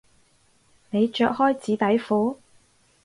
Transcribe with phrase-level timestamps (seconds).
[0.89, 2.35] 你着開紙底褲？